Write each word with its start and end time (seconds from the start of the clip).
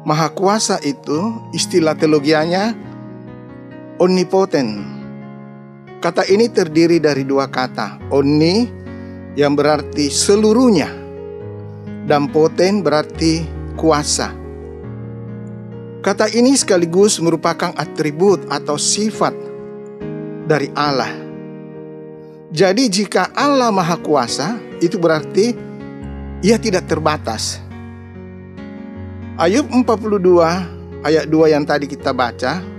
Maha 0.04 0.28
Kuasa 0.28 0.76
itu 0.84 1.40
istilah 1.56 1.96
teologianya 1.96 2.92
omnipotent. 3.98 4.82
Kata 6.02 6.26
ini 6.28 6.50
terdiri 6.52 7.00
dari 7.00 7.24
dua 7.24 7.48
kata, 7.48 8.12
omni 8.12 8.68
yang 9.34 9.56
berarti 9.56 10.12
seluruhnya 10.12 10.90
dan 12.04 12.28
poten 12.28 12.84
berarti 12.84 13.48
kuasa. 13.74 14.30
Kata 16.04 16.28
ini 16.28 16.52
sekaligus 16.52 17.16
merupakan 17.16 17.72
atribut 17.72 18.44
atau 18.52 18.76
sifat 18.76 19.32
dari 20.44 20.68
Allah. 20.76 21.08
Jadi 22.52 22.92
jika 22.92 23.32
Allah 23.32 23.72
Maha 23.72 23.96
Kuasa, 23.96 24.60
itu 24.84 25.00
berarti 25.00 25.56
ia 26.44 26.60
tidak 26.60 26.84
terbatas. 26.84 27.58
Ayub 29.40 29.66
42 29.72 31.02
ayat 31.02 31.24
2 31.26 31.50
yang 31.56 31.64
tadi 31.64 31.88
kita 31.88 32.12
baca 32.12 32.73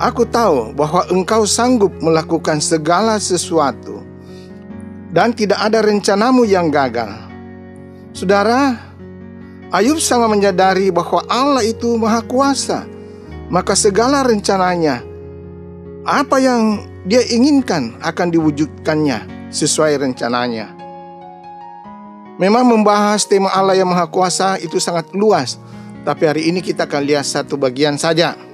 Aku 0.00 0.24
tahu 0.24 0.72
bahwa 0.72 1.04
engkau 1.12 1.44
sanggup 1.44 1.92
melakukan 2.00 2.56
segala 2.56 3.20
sesuatu 3.20 4.00
dan 5.12 5.36
tidak 5.36 5.60
ada 5.60 5.84
rencanamu 5.84 6.48
yang 6.48 6.72
gagal. 6.72 7.12
Saudara, 8.16 8.80
Ayub 9.68 10.00
sangat 10.00 10.32
menyadari 10.32 10.88
bahwa 10.88 11.20
Allah 11.28 11.60
itu 11.68 12.00
maha 12.00 12.24
kuasa, 12.24 12.88
maka 13.52 13.76
segala 13.76 14.24
rencananya, 14.24 15.04
apa 16.08 16.40
yang 16.40 16.80
dia 17.04 17.20
inginkan 17.28 18.00
akan 18.00 18.32
diwujudkannya 18.32 19.52
sesuai 19.52 20.00
rencananya. 20.00 20.72
Memang 22.40 22.64
membahas 22.64 23.28
tema 23.28 23.52
Allah 23.52 23.76
yang 23.76 23.92
maha 23.92 24.08
kuasa 24.08 24.56
itu 24.64 24.80
sangat 24.80 25.12
luas, 25.12 25.60
tapi 26.08 26.24
hari 26.24 26.48
ini 26.48 26.64
kita 26.64 26.88
akan 26.88 27.04
lihat 27.04 27.28
satu 27.28 27.60
bagian 27.60 28.00
saja. 28.00 28.48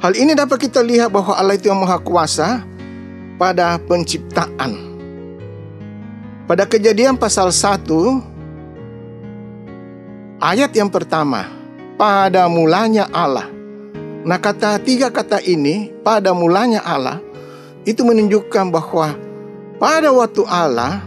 Hal 0.00 0.16
ini 0.16 0.32
dapat 0.32 0.64
kita 0.64 0.80
lihat 0.80 1.12
bahwa 1.12 1.36
Allah 1.36 1.60
itu 1.60 1.68
yang 1.68 1.76
maha 1.76 2.00
kuasa 2.00 2.64
pada 3.36 3.76
penciptaan. 3.84 4.88
Pada 6.48 6.64
kejadian 6.64 7.20
pasal 7.20 7.52
1 7.52 7.84
ayat 10.40 10.72
yang 10.72 10.88
pertama, 10.88 11.44
pada 12.00 12.48
mulanya 12.48 13.12
Allah. 13.12 13.44
Nah 14.24 14.40
kata 14.40 14.80
tiga 14.80 15.12
kata 15.12 15.44
ini, 15.44 15.92
pada 16.00 16.32
mulanya 16.32 16.80
Allah, 16.80 17.20
itu 17.84 18.00
menunjukkan 18.00 18.72
bahwa 18.72 19.12
pada 19.76 20.08
waktu 20.16 20.48
Allah 20.48 21.04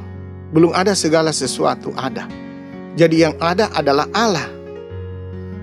belum 0.53 0.69
ada 0.69 0.93
segala 0.93 1.33
sesuatu 1.33 1.89
ada. 1.97 2.29
Jadi 2.93 3.25
yang 3.25 3.33
ada 3.41 3.73
adalah 3.73 4.05
Allah. 4.13 4.45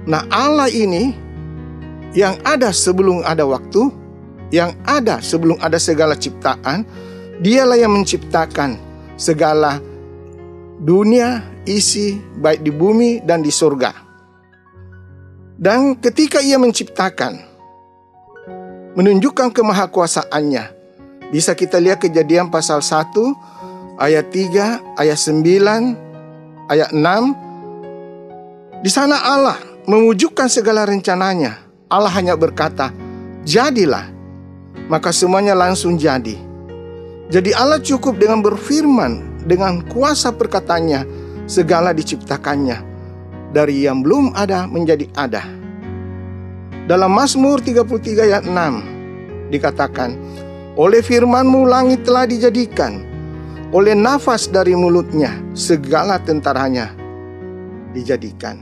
Nah 0.02 0.26
Allah 0.34 0.66
ini 0.66 1.29
yang 2.14 2.34
ada 2.42 2.74
sebelum 2.74 3.22
ada 3.22 3.46
waktu, 3.46 3.90
yang 4.50 4.74
ada 4.86 5.22
sebelum 5.22 5.54
ada 5.62 5.78
segala 5.78 6.18
ciptaan, 6.18 6.82
dialah 7.38 7.78
yang 7.78 7.94
menciptakan 7.94 8.78
segala 9.14 9.78
dunia, 10.82 11.44
isi 11.68 12.18
baik 12.40 12.66
di 12.66 12.72
bumi 12.74 13.22
dan 13.22 13.44
di 13.46 13.52
surga. 13.52 13.92
Dan 15.60 15.92
ketika 16.00 16.40
ia 16.40 16.56
menciptakan, 16.56 17.36
menunjukkan 18.96 19.52
kemahakuasaannya, 19.52 20.64
bisa 21.30 21.54
kita 21.54 21.78
lihat 21.78 22.00
kejadian 22.02 22.50
pasal 22.50 22.80
1, 22.82 23.12
ayat 24.00 24.26
3, 24.32 24.98
ayat 24.98 25.18
9, 25.20 26.72
ayat 26.72 26.90
6. 26.90 28.80
Di 28.80 28.88
sana 28.88 29.20
Allah 29.20 29.60
mewujudkan 29.84 30.48
segala 30.48 30.88
rencananya 30.88 31.69
Allah 31.90 32.14
hanya 32.14 32.38
berkata, 32.38 32.94
"Jadilah." 33.42 34.06
Maka 34.86 35.10
semuanya 35.10 35.58
langsung 35.58 35.98
jadi. 35.98 36.38
Jadi 37.30 37.50
Allah 37.54 37.82
cukup 37.82 38.18
dengan 38.18 38.42
berfirman 38.42 39.42
dengan 39.46 39.82
kuasa 39.86 40.34
perkataannya 40.34 41.06
segala 41.46 41.94
diciptakannya 41.94 42.78
dari 43.50 43.86
yang 43.86 44.02
belum 44.02 44.34
ada 44.34 44.66
menjadi 44.66 45.06
ada. 45.14 45.42
Dalam 46.90 47.10
Mazmur 47.14 47.62
33 47.62 48.26
ayat 48.26 48.42
6 48.46 48.82
dikatakan, 49.50 50.14
"Oleh 50.74 51.02
firmanmu 51.06 51.66
langit 51.70 52.02
telah 52.02 52.26
dijadikan, 52.26 53.02
oleh 53.70 53.94
nafas 53.94 54.50
dari 54.50 54.74
mulutnya 54.74 55.38
segala 55.54 56.18
tentaranya 56.18 56.90
dijadikan." 57.94 58.58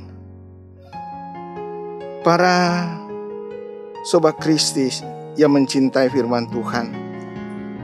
Para 2.21 2.85
Sobat 4.09 4.41
Kristus 4.41 5.05
yang 5.37 5.53
mencintai 5.53 6.09
firman 6.09 6.49
Tuhan. 6.49 6.97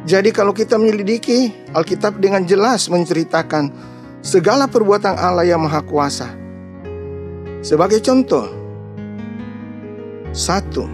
Jadi 0.08 0.32
kalau 0.32 0.56
kita 0.56 0.80
menyelidiki 0.80 1.52
Alkitab 1.76 2.16
dengan 2.16 2.48
jelas 2.48 2.88
menceritakan 2.88 3.68
segala 4.24 4.64
perbuatan 4.64 5.20
Allah 5.20 5.44
yang 5.44 5.60
Maha 5.60 5.84
Kuasa. 5.84 6.32
Sebagai 7.60 8.00
contoh, 8.00 8.48
satu, 10.32 10.88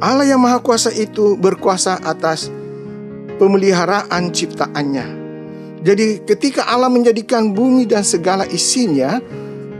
Allah 0.00 0.24
yang 0.24 0.40
Maha 0.40 0.64
Kuasa 0.64 0.88
itu 0.96 1.36
berkuasa 1.36 2.00
atas 2.00 2.48
pemeliharaan 3.36 4.32
ciptaannya. 4.32 5.06
Jadi 5.84 6.24
ketika 6.24 6.64
Allah 6.64 6.88
menjadikan 6.88 7.52
bumi 7.52 7.84
dan 7.84 8.08
segala 8.08 8.48
isinya, 8.48 9.20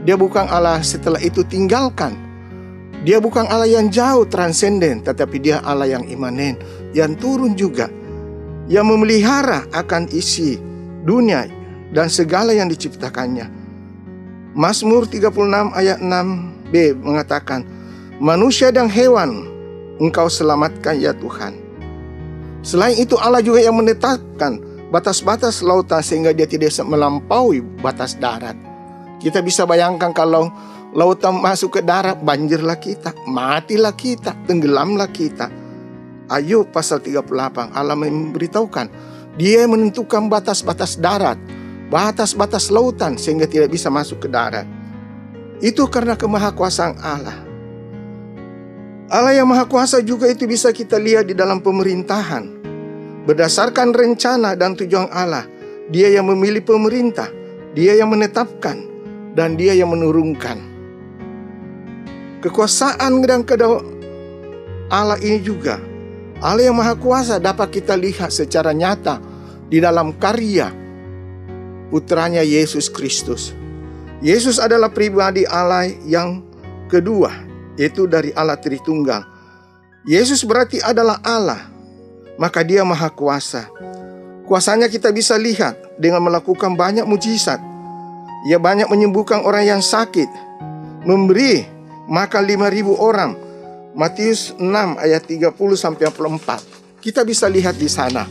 dia 0.05 0.13
bukan 0.13 0.45
Allah 0.53 0.85
setelah 0.85 1.17
itu 1.17 1.41
tinggalkan 1.41 2.28
dia 3.09 3.17
bukan 3.17 3.49
Allah 3.49 3.65
yang 3.65 3.89
jauh 3.89 4.21
transenden, 4.29 5.01
tetapi 5.01 5.41
dia 5.41 5.65
Allah 5.65 5.89
yang 5.89 6.05
imanen, 6.05 6.53
yang 6.93 7.17
turun 7.17 7.57
juga, 7.57 7.89
yang 8.69 8.85
memelihara 8.85 9.65
akan 9.73 10.05
isi 10.13 10.61
dunia 11.09 11.49
dan 11.89 12.05
segala 12.05 12.53
yang 12.53 12.69
diciptakannya. 12.69 13.49
Mazmur 14.53 15.09
36 15.09 15.25
ayat 15.73 15.97
6b 16.05 17.01
mengatakan, 17.01 17.65
Manusia 18.21 18.69
dan 18.69 18.85
hewan 18.85 19.49
engkau 19.97 20.29
selamatkan 20.29 21.01
ya 21.01 21.09
Tuhan. 21.17 21.57
Selain 22.61 22.93
itu 22.93 23.17
Allah 23.17 23.41
juga 23.41 23.57
yang 23.57 23.73
menetapkan 23.73 24.61
batas-batas 24.93 25.65
lautan 25.65 26.05
sehingga 26.05 26.29
dia 26.29 26.45
tidak 26.45 26.69
melampaui 26.85 27.65
batas 27.81 28.13
darat. 28.13 28.53
Kita 29.17 29.41
bisa 29.41 29.65
bayangkan 29.65 30.13
kalau 30.13 30.53
lautan 30.93 31.37
masuk 31.37 31.79
ke 31.79 31.81
darat, 31.85 32.17
banjirlah 32.21 32.77
kita, 32.77 33.13
matilah 33.29 33.93
kita, 33.93 34.33
tenggelamlah 34.49 35.09
kita. 35.09 35.49
Ayub 36.29 36.69
pasal 36.69 37.01
38, 37.01 37.73
Allah 37.73 37.97
memberitahukan, 37.97 38.87
dia 39.37 39.65
menentukan 39.65 40.29
batas-batas 40.29 40.97
darat, 40.97 41.37
batas-batas 41.89 42.69
lautan 42.69 43.17
sehingga 43.17 43.49
tidak 43.49 43.73
bisa 43.73 43.89
masuk 43.89 44.25
ke 44.25 44.27
darat. 44.29 44.65
Itu 45.59 45.89
karena 45.89 46.13
kemahakuasaan 46.13 46.95
Allah. 47.01 47.37
Allah 49.09 49.33
yang 49.33 49.49
maha 49.49 49.65
kuasa 49.65 50.05
juga 50.05 50.29
itu 50.29 50.45
bisa 50.45 50.69
kita 50.69 51.01
lihat 51.01 51.25
di 51.25 51.33
dalam 51.33 51.65
pemerintahan. 51.65 52.61
Berdasarkan 53.25 53.89
rencana 53.89 54.53
dan 54.53 54.77
tujuan 54.77 55.09
Allah, 55.09 55.49
dia 55.89 56.13
yang 56.13 56.29
memilih 56.29 56.61
pemerintah, 56.61 57.25
dia 57.73 57.97
yang 57.97 58.13
menetapkan, 58.13 58.77
dan 59.33 59.57
dia 59.57 59.73
yang 59.73 59.89
menurunkan. 59.89 60.68
Kekuasaan 62.39 63.19
dan 63.27 63.43
kedua 63.43 63.83
Allah 64.89 65.19
ini 65.19 65.43
juga 65.43 65.75
Allah 66.39 66.71
yang 66.71 66.79
Maha 66.79 66.95
Kuasa 66.95 67.35
dapat 67.35 67.67
kita 67.79 67.99
lihat 67.99 68.31
secara 68.31 68.71
nyata 68.71 69.19
di 69.67 69.83
dalam 69.83 70.15
karya 70.15 70.71
putranya 71.91 72.39
Yesus 72.39 72.87
Kristus. 72.87 73.51
Yesus 74.23 74.55
adalah 74.55 74.87
pribadi 74.87 75.43
Allah 75.43 75.91
yang 76.07 76.39
kedua, 76.87 77.31
yaitu 77.75 78.07
dari 78.07 78.31
Allah 78.39 78.55
Tritunggal. 78.55 79.27
Yesus 80.07 80.47
berarti 80.47 80.79
adalah 80.79 81.19
Allah, 81.27 81.67
maka 82.39 82.63
dia 82.63 82.87
Maha 82.87 83.11
Kuasa. 83.11 83.67
Kuasanya 84.47 84.87
kita 84.87 85.11
bisa 85.11 85.35
lihat 85.35 85.75
dengan 85.99 86.23
melakukan 86.23 86.73
banyak 86.73 87.03
mujizat. 87.03 87.59
Ia 88.47 88.55
banyak 88.55 88.87
menyembuhkan 88.87 89.43
orang 89.43 89.67
yang 89.67 89.81
sakit, 89.83 90.31
memberi 91.03 91.78
makan 92.09 92.43
5000 92.49 92.97
orang. 92.97 93.31
Matius 93.93 94.57
6 94.57 94.65
ayat 94.97 95.23
30 95.25 95.53
sampai 95.77 96.09
44. 96.09 96.99
Kita 96.99 97.21
bisa 97.21 97.45
lihat 97.45 97.77
di 97.77 97.87
sana. 97.89 98.25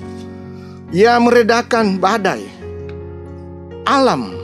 Ia 0.90 1.16
meredakan 1.22 1.96
badai. 1.96 2.44
Alam 3.86 4.34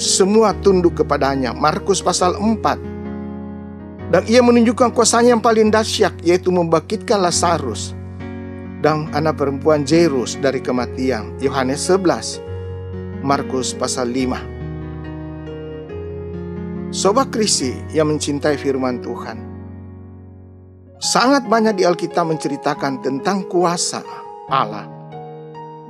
semua 0.00 0.56
tunduk 0.64 1.04
kepadanya. 1.04 1.52
Markus 1.52 2.00
pasal 2.00 2.34
4. 2.40 4.10
Dan 4.10 4.22
ia 4.30 4.40
menunjukkan 4.40 4.92
kuasanya 4.92 5.36
yang 5.36 5.42
paling 5.44 5.68
dahsyat 5.72 6.14
yaitu 6.22 6.52
membangkitkan 6.52 7.18
Lazarus 7.18 7.96
dan 8.84 9.08
anak 9.16 9.40
perempuan 9.40 9.82
Jairus 9.82 10.36
dari 10.38 10.60
kematian. 10.60 11.32
Yohanes 11.40 11.88
11. 11.88 12.40
Markus 13.24 13.72
pasal 13.72 14.12
5. 14.12 14.53
Sobat 16.94 17.34
Krisi 17.34 17.74
yang 17.90 18.06
mencintai 18.06 18.54
firman 18.54 19.02
Tuhan. 19.02 19.34
Sangat 21.02 21.42
banyak 21.50 21.74
di 21.74 21.82
Alkitab 21.82 22.22
menceritakan 22.22 23.02
tentang 23.02 23.50
kuasa 23.50 23.98
Allah 24.46 24.86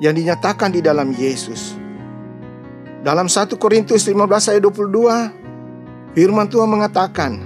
yang 0.01 0.17
dinyatakan 0.17 0.73
di 0.73 0.81
dalam 0.81 1.13
Yesus. 1.13 1.77
Dalam 3.05 3.29
1 3.29 3.53
Korintus 3.61 4.09
15 4.09 4.17
ayat 4.49 4.65
22, 4.65 6.17
firman 6.17 6.49
Tuhan 6.49 6.73
mengatakan, 6.73 7.37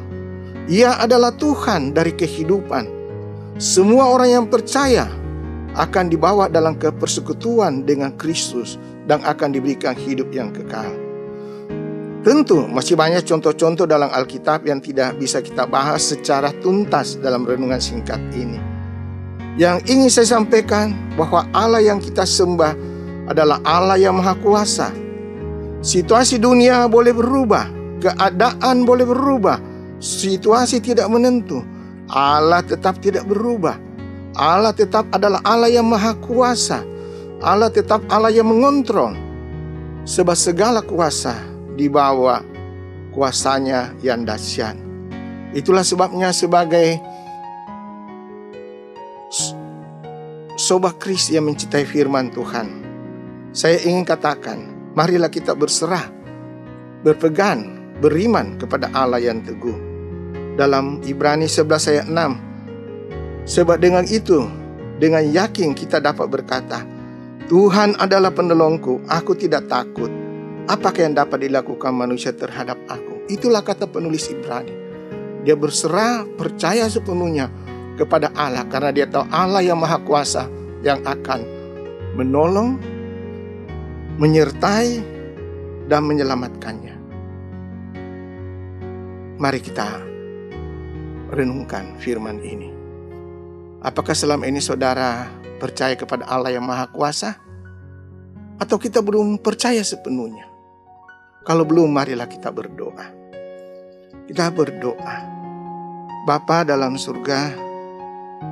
Ia 0.70 1.02
adalah 1.02 1.34
Tuhan 1.34 1.90
dari 1.90 2.14
kehidupan. 2.14 2.86
Semua 3.58 4.06
orang 4.06 4.38
yang 4.38 4.46
percaya 4.46 5.10
akan 5.74 6.06
dibawa 6.06 6.46
dalam 6.46 6.78
kepersekutuan 6.78 7.82
dengan 7.82 8.14
Kristus 8.14 8.78
dan 9.10 9.18
akan 9.26 9.50
diberikan 9.50 9.98
hidup 9.98 10.30
yang 10.30 10.54
kekal. 10.54 11.07
Tentu 12.28 12.68
masih 12.68 12.92
banyak 12.92 13.24
contoh-contoh 13.24 13.88
dalam 13.88 14.12
Alkitab 14.12 14.68
yang 14.68 14.84
tidak 14.84 15.16
bisa 15.16 15.40
kita 15.40 15.64
bahas 15.64 16.12
secara 16.12 16.52
tuntas 16.60 17.16
dalam 17.16 17.48
renungan 17.48 17.80
singkat 17.80 18.20
ini. 18.36 18.60
Yang 19.56 19.88
ingin 19.88 20.12
saya 20.12 20.36
sampaikan 20.36 20.92
bahwa 21.16 21.48
Allah 21.56 21.80
yang 21.80 21.96
kita 21.96 22.28
sembah 22.28 22.76
adalah 23.32 23.64
Allah 23.64 23.96
yang 23.96 24.20
Maha 24.20 24.36
Kuasa. 24.44 24.92
Situasi 25.80 26.36
dunia 26.36 26.84
boleh 26.84 27.16
berubah, 27.16 27.64
keadaan 28.04 28.84
boleh 28.84 29.08
berubah, 29.08 29.56
situasi 29.96 30.84
tidak 30.84 31.08
menentu. 31.08 31.64
Allah 32.12 32.60
tetap 32.60 33.00
tidak 33.00 33.24
berubah. 33.24 33.80
Allah 34.36 34.76
tetap 34.76 35.08
adalah 35.16 35.40
Allah 35.48 35.72
yang 35.72 35.88
Maha 35.88 36.12
Kuasa. 36.20 36.84
Allah 37.40 37.72
tetap 37.72 38.04
Allah 38.12 38.28
yang 38.28 38.52
mengontrol. 38.52 39.16
Sebab 40.04 40.36
segala 40.36 40.84
kuasa 40.84 41.56
dibawa 41.78 42.42
kuasanya 43.14 43.94
yang 44.02 44.26
dahsyat. 44.26 44.74
Itulah 45.54 45.86
sebabnya 45.86 46.34
sebagai 46.34 46.98
Sobat 50.58 50.98
Kris 50.98 51.30
yang 51.30 51.46
mencintai 51.46 51.86
firman 51.86 52.34
Tuhan. 52.34 52.82
Saya 53.54 53.78
ingin 53.86 54.02
katakan, 54.02 54.90
marilah 54.98 55.30
kita 55.30 55.54
berserah, 55.54 56.10
berpegang, 57.06 57.94
beriman 58.02 58.58
kepada 58.58 58.90
Allah 58.90 59.22
yang 59.22 59.38
teguh. 59.46 59.78
Dalam 60.58 60.98
Ibrani 61.06 61.46
11 61.46 61.90
ayat 61.94 62.06
6. 62.10 63.46
Sebab 63.46 63.78
dengan 63.78 64.02
itu, 64.10 64.50
dengan 64.98 65.22
yakin 65.22 65.78
kita 65.78 66.02
dapat 66.02 66.26
berkata, 66.26 66.82
Tuhan 67.46 67.94
adalah 67.96 68.34
penolongku, 68.34 69.06
aku 69.06 69.38
tidak 69.38 69.70
takut. 69.70 70.10
Apakah 70.68 71.00
yang 71.08 71.16
dapat 71.16 71.48
dilakukan 71.48 71.96
manusia 71.96 72.28
terhadap 72.36 72.76
aku? 72.92 73.24
Itulah 73.32 73.64
kata 73.64 73.88
penulis 73.88 74.28
Ibrani. 74.28 74.76
Dia 75.40 75.56
berserah, 75.56 76.28
percaya 76.36 76.84
sepenuhnya 76.92 77.48
kepada 77.96 78.28
Allah 78.36 78.68
karena 78.68 78.92
dia 78.92 79.08
tahu 79.08 79.24
Allah 79.32 79.64
yang 79.64 79.80
maha 79.80 79.96
kuasa 80.04 80.44
yang 80.84 81.00
akan 81.08 81.40
menolong, 82.20 82.76
menyertai, 84.20 85.00
dan 85.88 86.04
menyelamatkannya. 86.04 86.94
Mari 89.40 89.60
kita 89.64 89.88
renungkan 91.32 91.96
firman 91.96 92.44
ini. 92.44 92.68
Apakah 93.80 94.12
selama 94.12 94.44
ini 94.44 94.60
saudara 94.60 95.32
percaya 95.56 95.96
kepada 95.96 96.28
Allah 96.28 96.52
yang 96.52 96.68
maha 96.68 96.92
kuasa? 96.92 97.40
Atau 98.60 98.76
kita 98.76 99.00
belum 99.00 99.40
percaya 99.40 99.80
sepenuhnya? 99.80 100.57
Kalau 101.48 101.64
belum, 101.64 101.88
marilah 101.88 102.28
kita 102.28 102.52
berdoa. 102.52 103.08
Kita 104.28 104.52
berdoa. 104.52 105.16
Bapa 106.28 106.68
dalam 106.68 107.00
surga, 107.00 107.68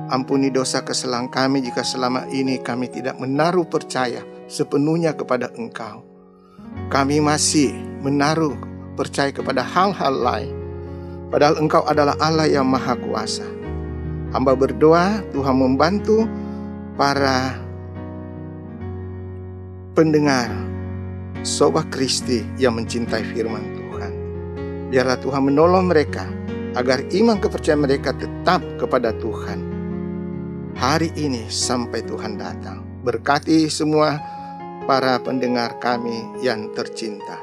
Ampuni 0.07 0.51
dosa 0.51 0.83
kesalahan 0.83 1.27
kami 1.31 1.63
jika 1.63 1.83
selama 1.83 2.27
ini 2.31 2.59
kami 2.59 2.91
tidak 2.91 3.19
menaruh 3.19 3.67
percaya 3.67 4.23
sepenuhnya 4.47 5.15
kepada 5.15 5.51
Engkau. 5.55 6.03
Kami 6.87 7.19
masih 7.23 7.75
menaruh 8.03 8.55
percaya 8.95 9.31
kepada 9.31 9.63
hal-hal 9.63 10.15
lain. 10.15 10.55
Padahal 11.27 11.59
Engkau 11.59 11.83
adalah 11.87 12.15
Allah 12.23 12.47
yang 12.47 12.67
Maha 12.67 12.95
Kuasa. 12.99 13.47
Hamba 14.31 14.55
berdoa 14.55 15.23
Tuhan 15.31 15.55
membantu 15.55 16.27
para 16.99 17.55
pendengar 19.95 20.51
Sobat 21.47 21.87
Kristi 21.87 22.43
yang 22.59 22.75
mencintai 22.75 23.23
firman 23.31 23.63
Tuhan. 23.71 24.11
Biarlah 24.91 25.15
Tuhan 25.23 25.47
menolong 25.47 25.87
mereka 25.87 26.27
agar 26.75 26.99
iman 27.15 27.39
kepercayaan 27.39 27.87
mereka 27.87 28.11
tetap 28.11 28.59
kepada 28.75 29.15
Tuhan 29.15 29.63
hari 30.75 31.15
ini 31.15 31.47
sampai 31.47 32.03
Tuhan 32.03 32.35
datang. 32.35 32.83
Berkati 33.07 33.71
semua 33.71 34.19
para 34.91 35.15
pendengar 35.23 35.79
kami 35.79 36.43
yang 36.43 36.67
tercinta. 36.75 37.39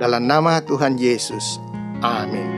Dalam 0.00 0.24
nama 0.24 0.64
Tuhan 0.64 0.96
Yesus. 0.96 1.60
Amin. 2.00 2.48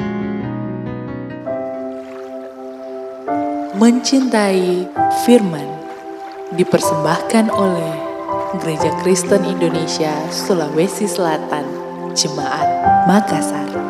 Mencintai 3.74 4.86
firman 5.26 5.66
dipersembahkan 6.54 7.50
oleh 7.50 8.05
Gereja 8.60 8.90
Kristen 9.02 9.44
Indonesia 9.44 10.12
Sulawesi 10.32 11.04
Selatan, 11.04 11.64
Jemaat 12.16 12.68
Makassar. 13.06 13.85